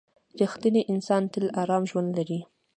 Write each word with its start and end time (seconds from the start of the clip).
•رښتینی 0.41 0.81
انسان 0.93 1.23
تل 1.33 1.45
ارام 1.61 1.83
ژوند 1.89 2.09
لري. 2.17 2.39